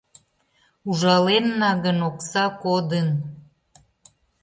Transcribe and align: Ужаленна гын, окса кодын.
Ужаленна 0.87 1.71
гын, 1.83 1.97
окса 2.09 2.45
кодын. 2.63 3.07